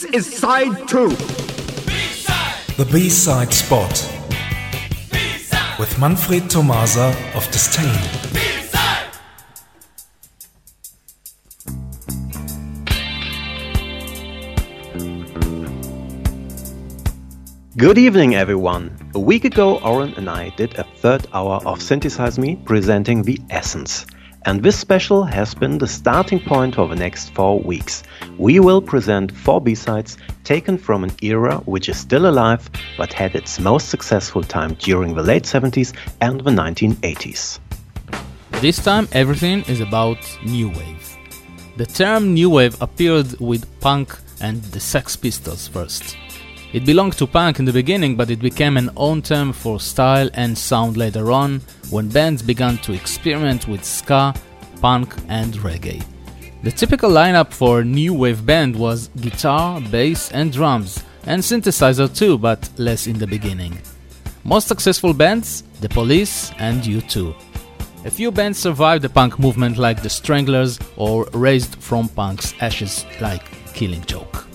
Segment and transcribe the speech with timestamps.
[0.00, 1.10] This is side two.
[2.78, 3.90] The B-side spot
[5.78, 7.84] with Manfred Tomasa of Disdain.
[17.76, 18.96] Good evening, everyone.
[19.14, 23.38] A week ago, Oren and I did a third hour of Synthesize Me presenting the
[23.50, 24.06] essence.
[24.46, 28.02] And this special has been the starting point for the next four weeks.
[28.38, 33.34] We will present four B-sides taken from an era which is still alive but had
[33.34, 37.58] its most successful time during the late 70s and the 1980s.
[38.62, 41.16] This time everything is about new wave.
[41.76, 46.16] The term new wave appeared with punk and the Sex Pistols first.
[46.72, 50.30] It belonged to punk in the beginning, but it became an own term for style
[50.34, 54.32] and sound later on when bands began to experiment with ska,
[54.80, 56.04] punk, and reggae.
[56.62, 62.14] The typical lineup for a new wave band was guitar, bass, and drums, and synthesizer
[62.14, 63.76] too, but less in the beginning.
[64.44, 67.34] Most successful bands, The Police and U2.
[68.04, 73.04] A few bands survived the punk movement like The Stranglers or raised from punk's ashes
[73.20, 73.42] like
[73.74, 74.49] Killing Joke.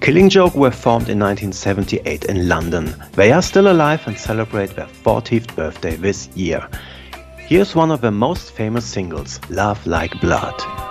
[0.00, 2.94] Killing Joke were formed in 1978 in London.
[3.12, 6.66] They are still alive and celebrate their 40th birthday this year.
[7.36, 10.87] Here's one of their most famous singles, Love Like Blood.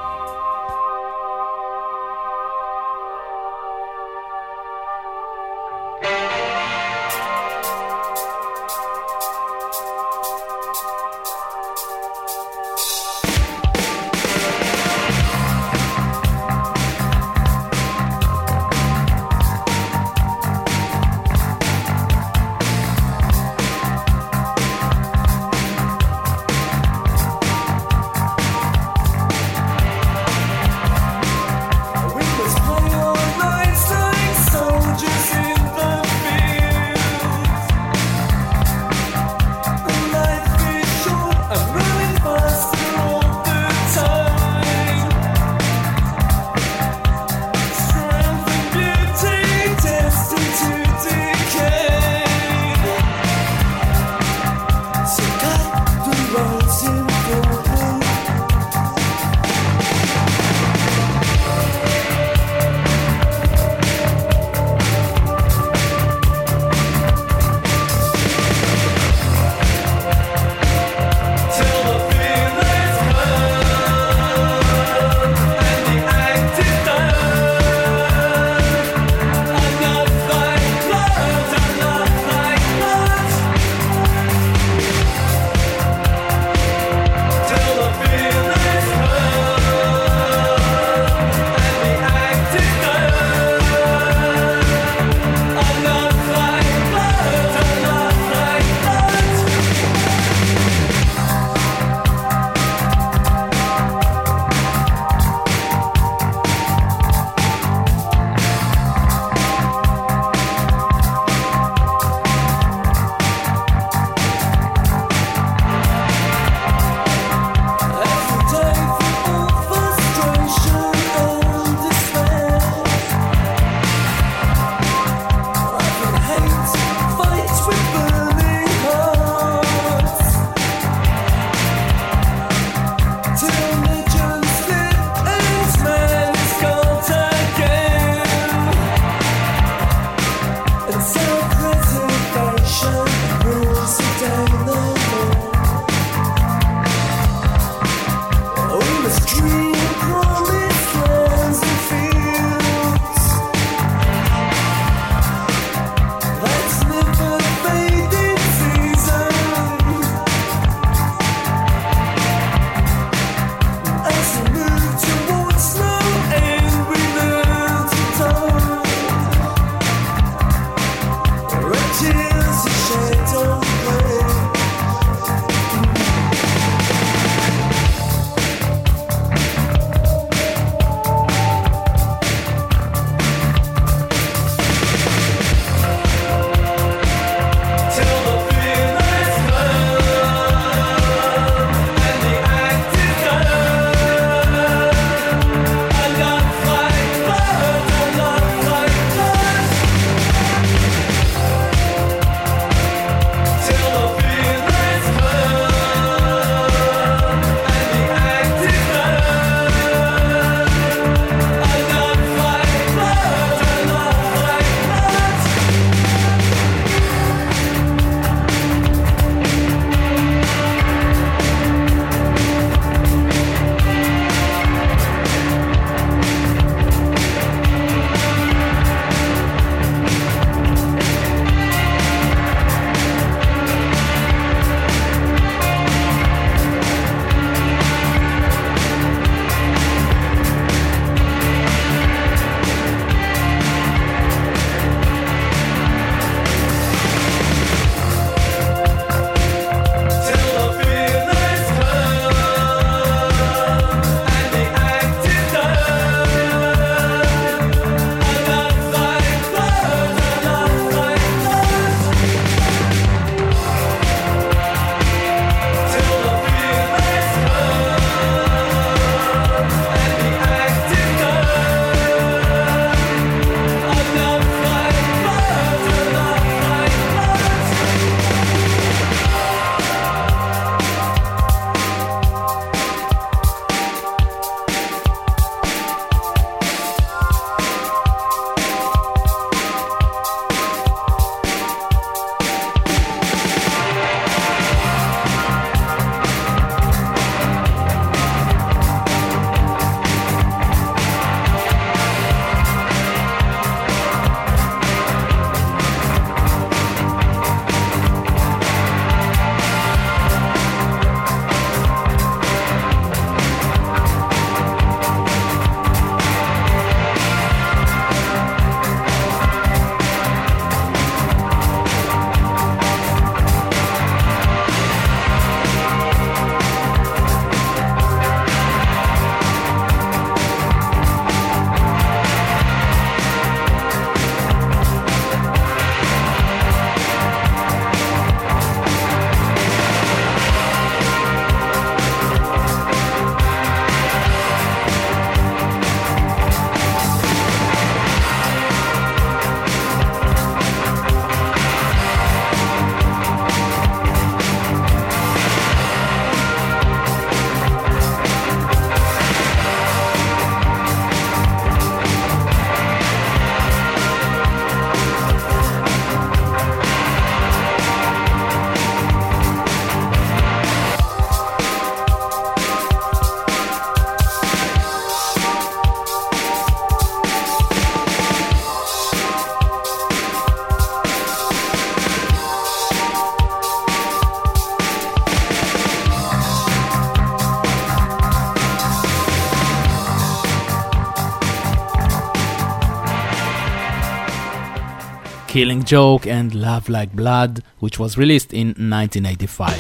[395.58, 399.72] Killing Joke and Love Like Blood, which was released in 1985.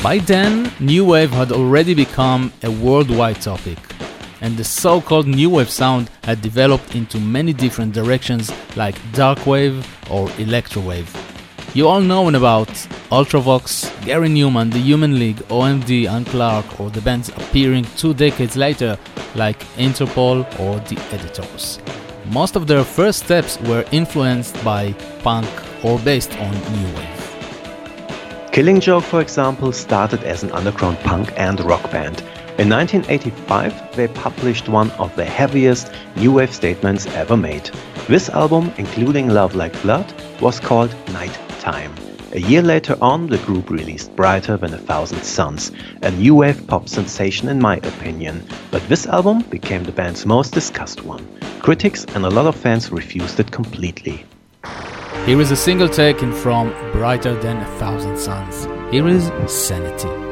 [0.00, 3.78] By then, New Wave had already become a worldwide topic,
[4.40, 9.44] and the so called New Wave sound had developed into many different directions like Dark
[9.44, 11.12] Wave or Electro Wave.
[11.74, 12.68] You all know about
[13.10, 18.56] Ultravox, Gary Numan, The Human League, OMD, and Clark, or the bands appearing two decades
[18.56, 18.96] later
[19.34, 21.78] like Interpol or The Editors.
[22.26, 25.48] Most of their first steps were influenced by punk
[25.84, 27.20] or based on New Wave.
[28.52, 32.20] Killing Joke, for example, started as an underground punk and rock band.
[32.58, 37.70] In 1985, they published one of the heaviest new wave statements ever made.
[38.08, 42.09] This album, including Love Like Blood, was called Night Time.
[42.32, 45.72] A year later on, the group released Brighter Than a Thousand Suns,
[46.02, 48.46] a new wave pop sensation in my opinion.
[48.70, 51.26] But this album became the band's most discussed one.
[51.60, 54.24] Critics and a lot of fans refused it completely.
[55.26, 58.66] Here is a single taken from Brighter Than a Thousand Suns.
[58.92, 60.29] Here is Sanity.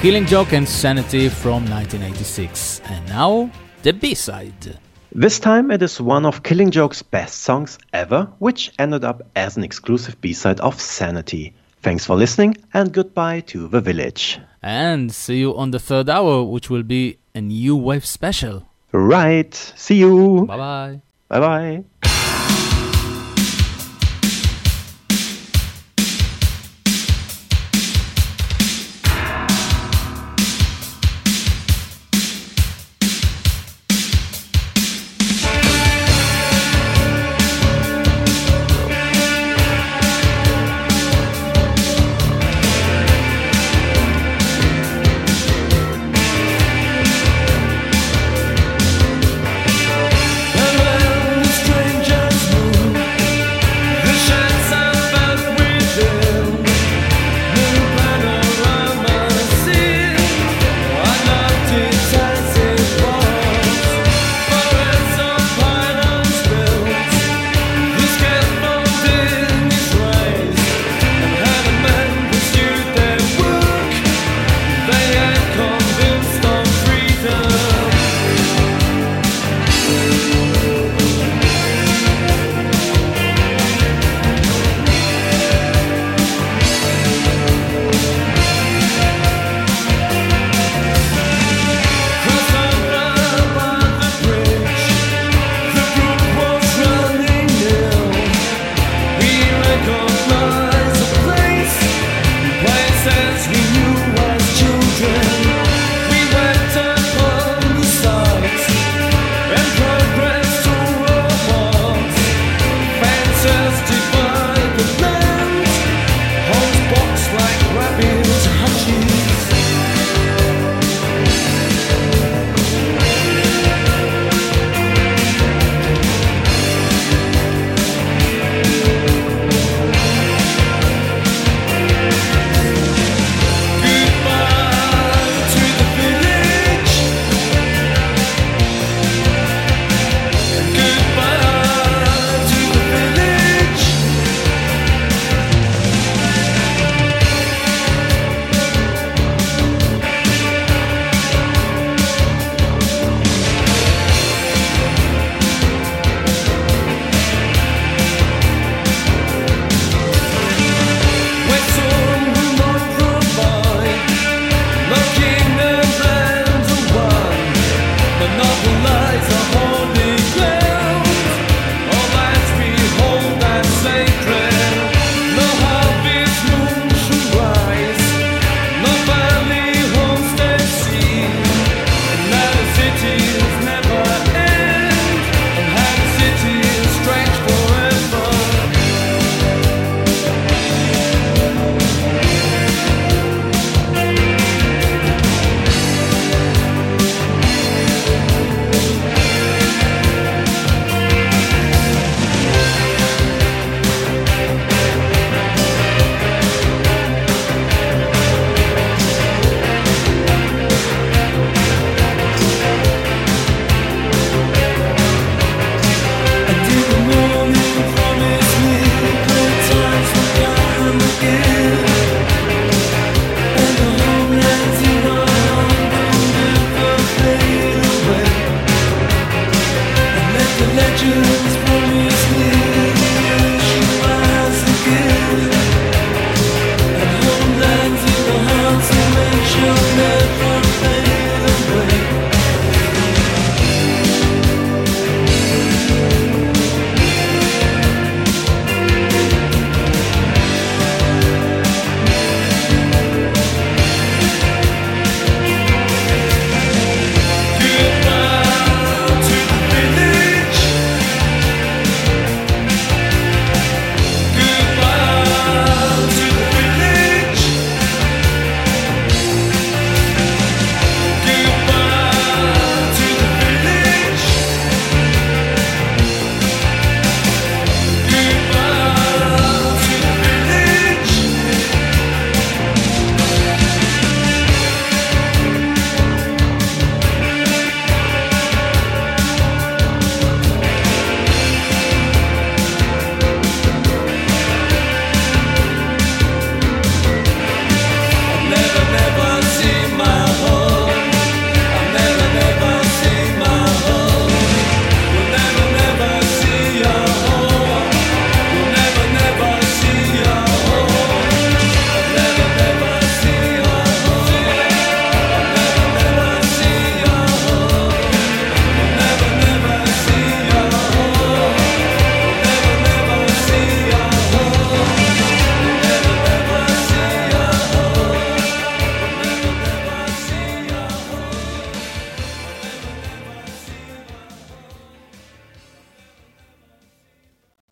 [0.00, 2.80] Killing Joke and Sanity from 1986.
[2.86, 3.50] And now,
[3.82, 4.78] the B side.
[5.12, 9.58] This time it is one of Killing Joke's best songs ever, which ended up as
[9.58, 11.52] an exclusive B side of Sanity.
[11.82, 14.40] Thanks for listening and goodbye to the village.
[14.62, 18.70] And see you on the third hour, which will be a new wave special.
[18.92, 19.54] Right.
[19.54, 20.46] See you.
[20.46, 21.00] Bye bye.
[21.28, 22.09] Bye bye.